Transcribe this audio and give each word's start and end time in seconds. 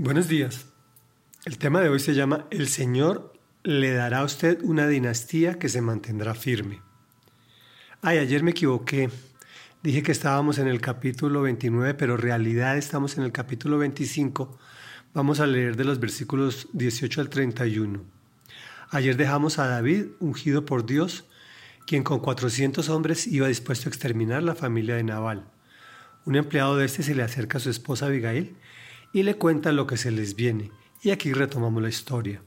Buenos 0.00 0.28
días. 0.28 0.66
El 1.44 1.58
tema 1.58 1.80
de 1.80 1.88
hoy 1.88 1.98
se 1.98 2.14
llama 2.14 2.46
El 2.52 2.68
Señor 2.68 3.32
le 3.64 3.92
dará 3.92 4.20
a 4.20 4.24
usted 4.24 4.62
una 4.62 4.86
dinastía 4.86 5.58
que 5.58 5.68
se 5.68 5.80
mantendrá 5.80 6.36
firme. 6.36 6.80
Ay, 8.00 8.18
ayer 8.18 8.44
me 8.44 8.52
equivoqué. 8.52 9.10
Dije 9.82 10.04
que 10.04 10.12
estábamos 10.12 10.58
en 10.58 10.68
el 10.68 10.80
capítulo 10.80 11.42
29, 11.42 11.94
pero 11.94 12.14
en 12.14 12.20
realidad 12.20 12.76
estamos 12.76 13.18
en 13.18 13.24
el 13.24 13.32
capítulo 13.32 13.76
25. 13.78 14.56
Vamos 15.14 15.40
a 15.40 15.48
leer 15.48 15.74
de 15.74 15.82
los 15.82 15.98
versículos 15.98 16.68
18 16.74 17.20
al 17.20 17.28
31. 17.28 18.00
Ayer 18.90 19.16
dejamos 19.16 19.58
a 19.58 19.66
David 19.66 20.04
ungido 20.20 20.64
por 20.64 20.86
Dios, 20.86 21.24
quien 21.88 22.04
con 22.04 22.20
400 22.20 22.88
hombres 22.88 23.26
iba 23.26 23.48
dispuesto 23.48 23.88
a 23.88 23.90
exterminar 23.90 24.44
la 24.44 24.54
familia 24.54 24.94
de 24.94 25.02
Nabal. 25.02 25.48
Un 26.24 26.36
empleado 26.36 26.76
de 26.76 26.86
este 26.86 27.02
se 27.02 27.16
le 27.16 27.24
acerca 27.24 27.58
a 27.58 27.60
su 27.60 27.70
esposa 27.70 28.06
Abigail 28.06 28.54
y 29.12 29.22
le 29.22 29.36
cuentan 29.36 29.76
lo 29.76 29.86
que 29.86 29.96
se 29.96 30.10
les 30.10 30.36
viene. 30.36 30.70
Y 31.02 31.10
aquí 31.10 31.32
retomamos 31.32 31.82
la 31.82 31.88
historia. 31.88 32.42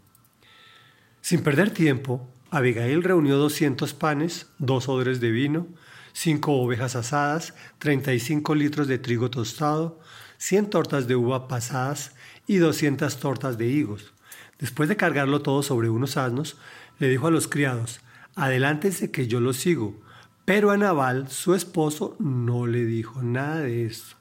Sin 1.22 1.42
perder 1.44 1.72
tiempo, 1.72 2.28
Abigail 2.50 3.04
reunió 3.04 3.38
200 3.38 3.94
panes, 3.94 4.48
dos 4.58 4.90
odres 4.90 5.22
de 5.22 5.32
vino, 5.32 5.68
cinco 6.14 6.54
ovejas 6.54 6.96
asadas, 6.96 7.54
35 7.80 8.56
litros 8.56 8.88
de 8.88 8.98
trigo 8.98 9.30
tostado, 9.30 10.00
100 10.38 10.70
tortas 10.70 11.08
de 11.08 11.16
uva 11.16 11.48
pasadas 11.48 12.14
y 12.48 12.58
200 12.58 13.18
tortas 13.18 13.58
de 13.58 13.68
higos. 13.68 14.14
Después 14.60 14.90
de 14.90 14.98
cargarlo 14.98 15.42
todo 15.42 15.64
sobre 15.64 15.90
unos 15.90 16.18
asnos, 16.18 16.58
le 17.00 17.08
dijo 17.08 17.28
a 17.28 17.32
los 17.32 17.48
criados, 17.48 18.02
adelántense 18.36 19.12
que 19.12 19.28
yo 19.28 19.40
lo 19.40 19.54
sigo. 19.54 20.00
Pero 20.46 20.72
a 20.72 20.78
Nabal, 20.78 21.30
su 21.30 21.56
esposo, 21.56 22.16
no 22.20 22.68
le 22.68 22.86
dijo 22.86 23.22
nada 23.22 23.60
de 23.62 23.86
eso. 23.86 24.18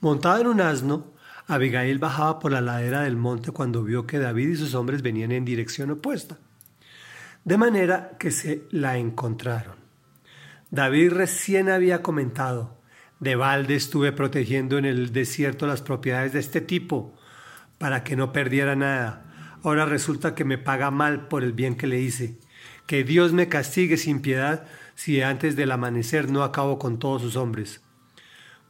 Montado 0.00 0.40
en 0.40 0.46
un 0.46 0.60
asno, 0.60 1.12
Abigail 1.50 1.98
bajaba 1.98 2.38
por 2.38 2.52
la 2.52 2.60
ladera 2.60 3.02
del 3.02 3.16
monte 3.16 3.50
cuando 3.50 3.82
vio 3.82 4.06
que 4.06 4.20
David 4.20 4.50
y 4.50 4.56
sus 4.56 4.74
hombres 4.74 5.02
venían 5.02 5.32
en 5.32 5.44
dirección 5.44 5.90
opuesta. 5.90 6.38
De 7.44 7.58
manera 7.58 8.12
que 8.20 8.30
se 8.30 8.62
la 8.70 8.98
encontraron. 8.98 9.74
David 10.70 11.10
recién 11.10 11.68
había 11.68 12.02
comentado, 12.02 12.78
de 13.18 13.34
balde 13.34 13.74
estuve 13.74 14.12
protegiendo 14.12 14.78
en 14.78 14.84
el 14.84 15.12
desierto 15.12 15.66
las 15.66 15.82
propiedades 15.82 16.32
de 16.32 16.38
este 16.38 16.60
tipo, 16.60 17.16
para 17.78 18.04
que 18.04 18.14
no 18.14 18.32
perdiera 18.32 18.76
nada. 18.76 19.58
Ahora 19.64 19.86
resulta 19.86 20.36
que 20.36 20.44
me 20.44 20.56
paga 20.56 20.92
mal 20.92 21.26
por 21.26 21.42
el 21.42 21.52
bien 21.52 21.74
que 21.74 21.88
le 21.88 22.00
hice. 22.00 22.38
Que 22.86 23.02
Dios 23.02 23.32
me 23.32 23.48
castigue 23.48 23.96
sin 23.96 24.22
piedad 24.22 24.66
si 24.94 25.20
antes 25.20 25.56
del 25.56 25.72
amanecer 25.72 26.30
no 26.30 26.44
acabo 26.44 26.78
con 26.78 27.00
todos 27.00 27.22
sus 27.22 27.34
hombres. 27.34 27.80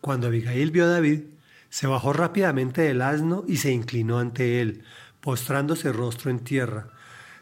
Cuando 0.01 0.29
Abigail 0.29 0.71
vio 0.71 0.85
a 0.85 0.89
David, 0.89 1.25
se 1.71 1.87
bajó 1.87 2.13
rápidamente 2.13 2.83
del 2.83 3.01
asno 3.01 3.45
y 3.47 3.57
se 3.57 3.73
inclinó 3.73 4.19
ante 4.19 4.61
él, 4.61 4.85
postrándose 5.21 5.93
rostro 5.93 6.31
en 6.31 6.41
tierra. 6.41 6.89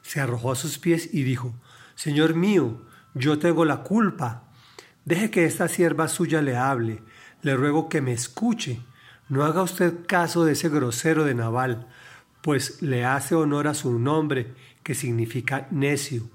Se 0.03 0.21
arrojó 0.21 0.53
a 0.53 0.57
sus 0.57 0.79
pies 0.79 1.09
y 1.13 1.23
dijo, 1.23 1.55
Señor 1.95 2.35
mío, 2.35 2.83
yo 3.15 3.39
tengo 3.39 3.65
la 3.65 3.83
culpa. 3.83 4.45
Deje 5.05 5.31
que 5.31 5.47
esta 5.47 5.67
sierva 5.67 6.09
suya 6.09 6.43
le 6.43 6.57
hable. 6.57 7.03
Le 7.43 7.57
ruego 7.57 7.89
que 7.89 8.03
me 8.03 8.13
escuche. 8.13 8.81
No 9.29 9.45
haga 9.45 9.63
usted 9.63 10.07
caso 10.07 10.45
de 10.45 10.53
ese 10.53 10.69
grosero 10.69 11.25
de 11.25 11.35
Naval, 11.35 11.89
pues 12.43 12.83
le 12.83 13.05
hace 13.05 13.35
honor 13.35 13.67
a 13.67 13.75
su 13.75 13.99
nombre, 13.99 14.55
que 14.83 14.95
significa 14.95 15.67
necio. 15.71 16.31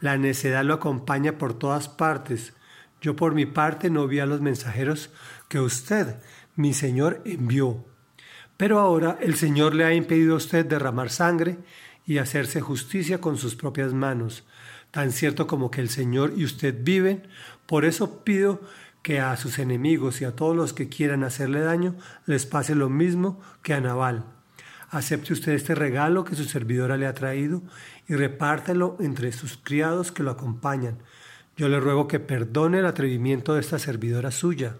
La 0.00 0.16
necedad 0.16 0.64
lo 0.64 0.74
acompaña 0.74 1.38
por 1.38 1.54
todas 1.54 1.88
partes. 1.88 2.54
Yo 3.00 3.16
por 3.16 3.34
mi 3.34 3.46
parte 3.46 3.90
no 3.90 4.06
vi 4.06 4.20
a 4.20 4.26
los 4.26 4.40
mensajeros 4.40 5.10
que 5.48 5.60
usted, 5.60 6.16
mi 6.56 6.74
Señor 6.74 7.22
envió. 7.24 7.84
Pero 8.56 8.80
ahora 8.80 9.18
el 9.20 9.36
Señor 9.36 9.74
le 9.74 9.84
ha 9.84 9.94
impedido 9.94 10.34
a 10.34 10.38
usted 10.38 10.66
derramar 10.66 11.10
sangre 11.10 11.58
y 12.06 12.18
hacerse 12.18 12.60
justicia 12.60 13.20
con 13.20 13.36
sus 13.36 13.54
propias 13.54 13.92
manos. 13.92 14.44
Tan 14.90 15.12
cierto 15.12 15.46
como 15.46 15.70
que 15.70 15.80
el 15.80 15.90
Señor 15.90 16.32
y 16.36 16.44
usted 16.44 16.74
viven, 16.82 17.28
por 17.66 17.84
eso 17.84 18.24
pido 18.24 18.60
que 19.02 19.20
a 19.20 19.36
sus 19.36 19.58
enemigos 19.58 20.20
y 20.20 20.24
a 20.24 20.34
todos 20.34 20.56
los 20.56 20.72
que 20.72 20.88
quieran 20.88 21.22
hacerle 21.22 21.60
daño 21.60 21.94
les 22.24 22.46
pase 22.46 22.74
lo 22.74 22.88
mismo 22.88 23.40
que 23.62 23.74
a 23.74 23.80
Naval. 23.80 24.24
Acepte 24.90 25.32
usted 25.32 25.52
este 25.52 25.74
regalo 25.74 26.24
que 26.24 26.36
su 26.36 26.44
servidora 26.44 26.96
le 26.96 27.06
ha 27.06 27.14
traído 27.14 27.62
y 28.08 28.14
repártelo 28.14 28.96
entre 29.00 29.32
sus 29.32 29.58
criados 29.58 30.12
que 30.12 30.22
lo 30.22 30.30
acompañan. 30.30 30.98
Yo 31.56 31.68
le 31.68 31.80
ruego 31.80 32.08
que 32.08 32.20
perdone 32.20 32.78
el 32.78 32.86
atrevimiento 32.86 33.54
de 33.54 33.60
esta 33.60 33.78
servidora 33.78 34.30
suya. 34.30 34.76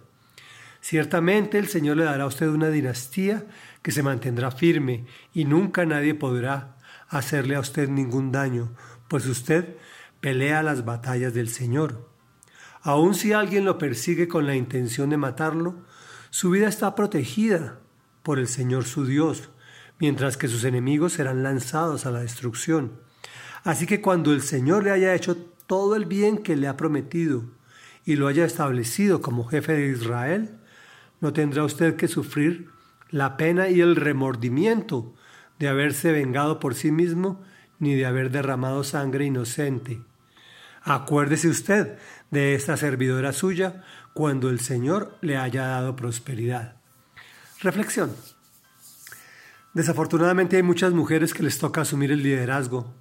Ciertamente 0.89 1.59
el 1.59 1.67
Señor 1.67 1.97
le 1.97 2.05
dará 2.05 2.23
a 2.23 2.27
usted 2.27 2.47
una 2.47 2.69
dinastía 2.69 3.45
que 3.81 3.91
se 3.91 4.03
mantendrá 4.03 4.51
firme 4.51 5.05
y 5.33 5.43
nunca 5.43 5.85
nadie 5.85 6.15
podrá 6.15 6.77
hacerle 7.09 7.57
a 7.57 7.59
usted 7.59 7.89
ningún 7.89 8.31
daño, 8.31 8.73
pues 9.09 9.25
usted 9.25 9.75
pelea 10.21 10.63
las 10.63 10.85
batallas 10.85 11.33
del 11.33 11.49
Señor. 11.49 12.09
Aun 12.83 13.15
si 13.15 13.33
alguien 13.33 13.65
lo 13.65 13.77
persigue 13.77 14.29
con 14.29 14.47
la 14.47 14.55
intención 14.55 15.09
de 15.09 15.17
matarlo, 15.17 15.75
su 16.29 16.51
vida 16.51 16.69
está 16.69 16.95
protegida 16.95 17.81
por 18.23 18.39
el 18.39 18.47
Señor 18.47 18.85
su 18.85 19.05
Dios, 19.05 19.49
mientras 19.99 20.37
que 20.37 20.47
sus 20.47 20.63
enemigos 20.63 21.11
serán 21.11 21.43
lanzados 21.43 22.05
a 22.05 22.11
la 22.11 22.21
destrucción. 22.21 22.93
Así 23.65 23.87
que 23.87 23.99
cuando 23.99 24.31
el 24.31 24.41
Señor 24.41 24.85
le 24.85 24.91
haya 24.91 25.13
hecho 25.13 25.35
todo 25.35 25.97
el 25.97 26.05
bien 26.05 26.37
que 26.37 26.55
le 26.55 26.69
ha 26.69 26.77
prometido 26.77 27.43
y 28.05 28.15
lo 28.15 28.27
haya 28.27 28.45
establecido 28.45 29.21
como 29.21 29.43
jefe 29.43 29.73
de 29.73 29.89
Israel, 29.89 30.61
no 31.19 31.33
tendrá 31.33 31.63
usted 31.63 31.95
que 31.95 32.07
sufrir 32.07 32.69
la 33.09 33.37
pena 33.37 33.69
y 33.69 33.81
el 33.81 33.95
remordimiento 33.95 35.13
de 35.59 35.67
haberse 35.67 36.11
vengado 36.11 36.59
por 36.59 36.75
sí 36.75 36.91
mismo 36.91 37.41
ni 37.79 37.95
de 37.95 38.05
haber 38.05 38.31
derramado 38.31 38.83
sangre 38.83 39.25
inocente. 39.25 40.01
Acuérdese 40.83 41.47
usted 41.47 41.97
de 42.31 42.55
esta 42.55 42.77
servidora 42.77 43.33
suya 43.33 43.83
cuando 44.13 44.49
el 44.49 44.59
Señor 44.59 45.17
le 45.21 45.37
haya 45.37 45.67
dado 45.67 45.95
prosperidad. 45.95 46.77
Reflexión. 47.61 48.15
Desafortunadamente 49.73 50.57
hay 50.57 50.63
muchas 50.63 50.93
mujeres 50.93 51.33
que 51.33 51.43
les 51.43 51.59
toca 51.59 51.81
asumir 51.81 52.11
el 52.11 52.23
liderazgo 52.23 52.93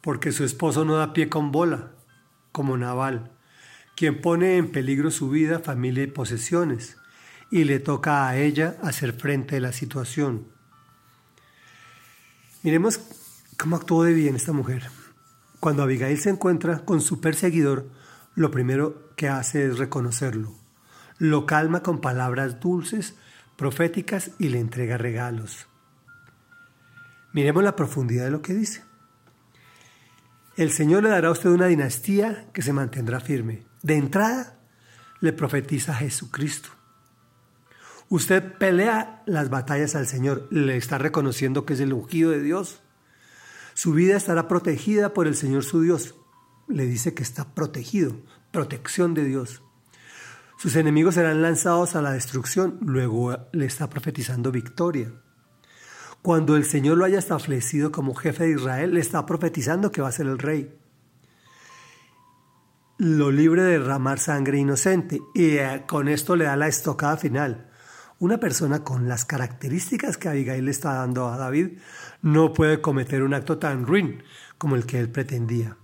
porque 0.00 0.32
su 0.32 0.44
esposo 0.44 0.84
no 0.84 0.96
da 0.96 1.12
pie 1.12 1.28
con 1.28 1.52
bola, 1.52 1.92
como 2.50 2.76
Naval, 2.76 3.30
quien 3.94 4.20
pone 4.20 4.56
en 4.56 4.72
peligro 4.72 5.10
su 5.10 5.30
vida, 5.30 5.60
familia 5.60 6.04
y 6.04 6.08
posesiones 6.08 6.98
y 7.52 7.64
le 7.64 7.80
toca 7.80 8.26
a 8.26 8.36
ella 8.38 8.78
hacer 8.82 9.12
frente 9.12 9.58
a 9.58 9.60
la 9.60 9.72
situación. 9.72 10.46
Miremos 12.62 12.98
cómo 13.58 13.76
actuó 13.76 14.04
de 14.04 14.14
bien 14.14 14.34
esta 14.34 14.52
mujer. 14.52 14.88
Cuando 15.60 15.82
Abigail 15.82 16.18
se 16.18 16.30
encuentra 16.30 16.86
con 16.86 17.02
su 17.02 17.20
perseguidor, 17.20 17.90
lo 18.34 18.50
primero 18.50 19.12
que 19.16 19.28
hace 19.28 19.66
es 19.66 19.76
reconocerlo. 19.76 20.54
Lo 21.18 21.44
calma 21.44 21.82
con 21.82 22.00
palabras 22.00 22.58
dulces, 22.58 23.16
proféticas 23.56 24.30
y 24.38 24.48
le 24.48 24.58
entrega 24.58 24.96
regalos. 24.96 25.66
Miremos 27.34 27.62
la 27.62 27.76
profundidad 27.76 28.24
de 28.24 28.30
lo 28.30 28.40
que 28.40 28.54
dice. 28.54 28.82
El 30.56 30.70
Señor 30.70 31.02
le 31.02 31.10
dará 31.10 31.28
a 31.28 31.32
usted 31.32 31.50
una 31.50 31.66
dinastía 31.66 32.48
que 32.54 32.62
se 32.62 32.72
mantendrá 32.72 33.20
firme. 33.20 33.66
De 33.82 33.96
entrada, 33.96 34.58
le 35.20 35.34
profetiza 35.34 35.92
a 35.92 35.96
Jesucristo. 35.96 36.70
Usted 38.12 38.58
pelea 38.58 39.22
las 39.24 39.48
batallas 39.48 39.94
al 39.94 40.06
Señor, 40.06 40.46
le 40.50 40.76
está 40.76 40.98
reconociendo 40.98 41.64
que 41.64 41.72
es 41.72 41.80
el 41.80 41.94
ungido 41.94 42.30
de 42.30 42.42
Dios. 42.42 42.82
Su 43.72 43.94
vida 43.94 44.18
estará 44.18 44.48
protegida 44.48 45.14
por 45.14 45.26
el 45.26 45.34
Señor 45.34 45.64
su 45.64 45.80
Dios. 45.80 46.14
Le 46.68 46.84
dice 46.84 47.14
que 47.14 47.22
está 47.22 47.54
protegido, 47.54 48.14
protección 48.50 49.14
de 49.14 49.24
Dios. 49.24 49.62
Sus 50.58 50.76
enemigos 50.76 51.14
serán 51.14 51.40
lanzados 51.40 51.96
a 51.96 52.02
la 52.02 52.12
destrucción, 52.12 52.76
luego 52.82 53.34
le 53.50 53.64
está 53.64 53.88
profetizando 53.88 54.52
victoria. 54.52 55.10
Cuando 56.20 56.54
el 56.56 56.66
Señor 56.66 56.98
lo 56.98 57.06
haya 57.06 57.18
establecido 57.18 57.92
como 57.92 58.14
jefe 58.14 58.44
de 58.44 58.50
Israel, 58.50 58.92
le 58.92 59.00
está 59.00 59.24
profetizando 59.24 59.90
que 59.90 60.02
va 60.02 60.08
a 60.08 60.12
ser 60.12 60.26
el 60.26 60.38
rey. 60.38 60.78
Lo 62.98 63.30
libre 63.30 63.62
de 63.62 63.78
derramar 63.78 64.18
sangre 64.18 64.58
inocente 64.58 65.18
y 65.34 65.56
eh, 65.56 65.84
con 65.88 66.08
esto 66.08 66.36
le 66.36 66.44
da 66.44 66.56
la 66.56 66.68
estocada 66.68 67.16
final. 67.16 67.71
Una 68.22 68.38
persona 68.38 68.84
con 68.84 69.08
las 69.08 69.24
características 69.24 70.16
que 70.16 70.28
Abigail 70.28 70.66
le 70.66 70.70
está 70.70 70.94
dando 70.94 71.26
a 71.26 71.36
David 71.36 71.78
no 72.20 72.52
puede 72.52 72.80
cometer 72.80 73.24
un 73.24 73.34
acto 73.34 73.58
tan 73.58 73.84
ruin 73.84 74.22
como 74.58 74.76
el 74.76 74.86
que 74.86 75.00
él 75.00 75.10
pretendía. 75.10 75.76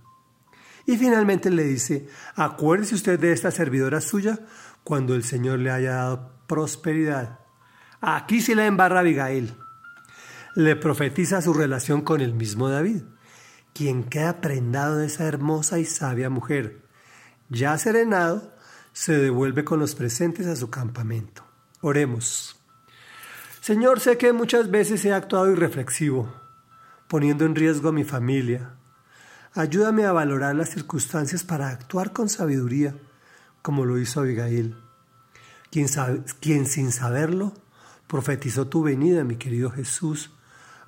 Y 0.85 0.95
finalmente 0.95 1.49
le 1.49 1.65
dice, 1.65 2.07
acuérdese 2.35 2.95
usted 2.95 3.19
de 3.19 3.33
esta 3.33 3.51
servidora 3.51 3.99
suya 3.99 4.39
cuando 4.85 5.15
el 5.15 5.25
Señor 5.25 5.59
le 5.59 5.69
haya 5.69 5.95
dado 5.95 6.31
prosperidad. 6.47 7.39
Aquí 7.99 8.39
sí 8.39 8.55
la 8.55 8.67
embarra 8.67 9.01
Abigail. 9.01 9.53
Le 10.55 10.77
profetiza 10.77 11.41
su 11.41 11.53
relación 11.53 12.03
con 12.03 12.21
el 12.21 12.33
mismo 12.33 12.69
David, 12.69 13.01
quien 13.73 14.05
queda 14.05 14.39
prendado 14.39 14.95
de 14.95 15.07
esa 15.07 15.25
hermosa 15.25 15.77
y 15.77 15.83
sabia 15.83 16.29
mujer. 16.29 16.83
Ya 17.49 17.77
serenado, 17.77 18.55
se 18.93 19.17
devuelve 19.17 19.65
con 19.65 19.81
los 19.81 19.93
presentes 19.93 20.47
a 20.47 20.55
su 20.55 20.69
campamento. 20.69 21.48
Oremos. 21.81 22.57
Señor, 23.61 24.01
sé 24.01 24.17
que 24.17 24.33
muchas 24.33 24.69
veces 24.69 25.05
he 25.05 25.13
actuado 25.13 25.51
irreflexivo, 25.51 26.33
poniendo 27.07 27.45
en 27.45 27.55
riesgo 27.55 27.89
a 27.89 27.93
mi 27.93 28.03
familia. 28.03 28.71
Ayúdame 29.53 30.05
a 30.05 30.11
valorar 30.11 30.55
las 30.55 30.69
circunstancias 30.69 31.43
para 31.43 31.69
actuar 31.69 32.11
con 32.11 32.27
sabiduría, 32.27 32.95
como 33.61 33.85
lo 33.85 33.97
hizo 33.97 34.19
Abigail, 34.19 34.75
quien, 35.71 35.87
quien 36.41 36.65
sin 36.65 36.91
saberlo 36.91 37.53
profetizó 38.07 38.67
tu 38.67 38.83
venida, 38.83 39.23
mi 39.23 39.37
querido 39.37 39.71
Jesús, 39.71 40.31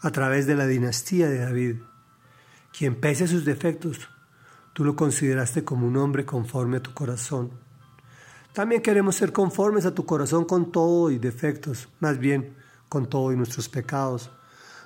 a 0.02 0.12
través 0.12 0.46
de 0.48 0.56
la 0.56 0.66
dinastía 0.68 1.30
de 1.30 1.40
David, 1.40 1.76
quien 2.78 2.96
pese 2.96 3.26
a 3.26 3.28
sus 3.28 3.46
defectos, 3.46 4.10
tú 4.74 4.84
lo 4.84 4.96
consideraste 4.96 5.64
como 5.64 5.88
un 5.88 5.96
hombre 5.98 6.26
conforme 6.26 6.78
a 6.78 6.84
tu 6.84 6.94
corazón. 6.94 7.52
También 8.54 8.82
queremos 8.82 9.16
ser 9.16 9.32
conformes 9.32 9.86
a 9.86 9.96
tu 9.96 10.06
corazón 10.06 10.44
con 10.44 10.72
todo 10.72 11.10
y 11.10 11.18
defectos, 11.18 11.88
más 12.00 12.18
bien 12.18 12.54
con 12.90 13.08
todo 13.08 13.32
y 13.32 13.38
nuestros 13.38 13.70
pecados, 13.70 14.30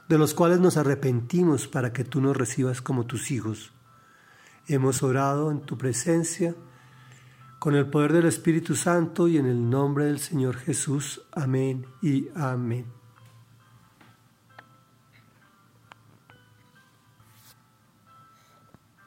de 0.08 0.20
los 0.20 0.36
cuales 0.36 0.60
nos 0.60 0.78
arrepentimos 0.78 1.68
para 1.68 1.92
que 1.92 2.04
tú 2.04 2.22
nos 2.22 2.38
recibas 2.38 2.82
como 2.82 3.08
tus 3.08 3.32
hijos. 3.32 3.72
Hemos 4.68 5.02
orado 5.02 5.50
en 5.50 5.62
tu 5.62 5.78
presencia, 5.78 6.54
con 7.58 7.74
el 7.74 7.88
poder 7.90 8.14
del 8.14 8.26
Espíritu 8.26 8.76
Santo 8.76 9.28
y 9.28 9.38
en 9.38 9.48
el 9.48 9.68
nombre 9.68 10.06
del 10.06 10.20
Señor 10.20 10.58
Jesús. 10.58 11.24
Amén 11.32 11.88
y 12.04 12.28
amén. 12.36 12.86